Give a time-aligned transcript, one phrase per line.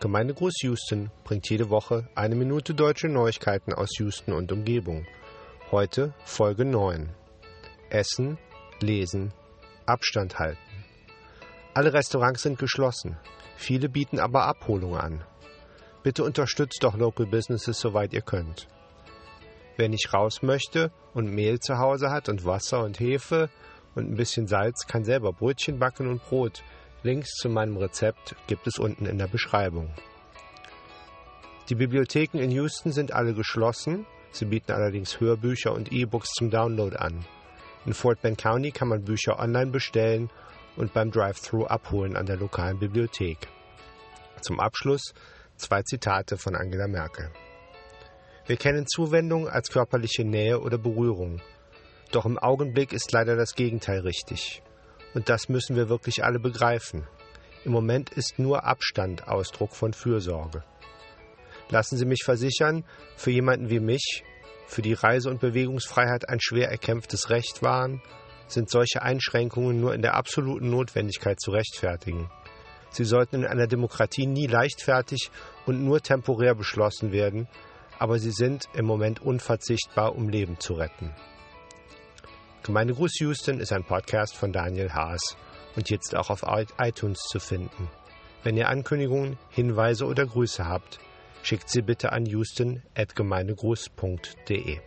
[0.00, 5.08] Gemeindegruß Houston bringt jede Woche eine Minute deutsche Neuigkeiten aus Houston und Umgebung.
[5.72, 7.12] Heute Folge 9.
[7.90, 8.38] Essen,
[8.78, 9.32] lesen,
[9.86, 10.60] Abstand halten.
[11.74, 13.18] Alle Restaurants sind geschlossen.
[13.56, 15.24] Viele bieten aber Abholung an.
[16.04, 18.68] Bitte unterstützt doch Local Businesses, soweit ihr könnt.
[19.76, 23.50] Wer nicht raus möchte und Mehl zu Hause hat und Wasser und Hefe
[23.96, 26.62] und ein bisschen Salz, kann selber Brötchen backen und Brot
[27.04, 29.88] Links zu meinem Rezept gibt es unten in der Beschreibung.
[31.68, 36.96] Die Bibliotheken in Houston sind alle geschlossen, sie bieten allerdings Hörbücher und E-Books zum Download
[36.96, 37.24] an.
[37.86, 40.28] In Fort Bend County kann man Bücher online bestellen
[40.76, 43.46] und beim Drive-Thru abholen an der lokalen Bibliothek.
[44.40, 45.14] Zum Abschluss
[45.56, 47.30] zwei Zitate von Angela Merkel.
[48.46, 51.40] Wir kennen Zuwendung als körperliche Nähe oder Berührung.
[52.10, 54.62] Doch im Augenblick ist leider das Gegenteil richtig.
[55.18, 57.04] Und das müssen wir wirklich alle begreifen.
[57.64, 60.62] Im Moment ist nur Abstand Ausdruck von Fürsorge.
[61.70, 62.84] Lassen Sie mich versichern,
[63.16, 64.22] für jemanden wie mich,
[64.68, 68.00] für die Reise- und Bewegungsfreiheit ein schwer erkämpftes Recht waren,
[68.46, 72.30] sind solche Einschränkungen nur in der absoluten Notwendigkeit zu rechtfertigen.
[72.90, 75.32] Sie sollten in einer Demokratie nie leichtfertig
[75.66, 77.48] und nur temporär beschlossen werden,
[77.98, 81.12] aber sie sind im Moment unverzichtbar, um Leben zu retten.
[82.62, 85.36] Gemeindegruß Houston ist ein Podcast von Daniel Haas
[85.76, 86.44] und jetzt auch auf
[86.78, 87.90] iTunes zu finden.
[88.42, 90.98] Wenn ihr Ankündigungen, Hinweise oder Grüße habt,
[91.42, 94.80] schickt sie bitte an houston.gemeindegruß.de.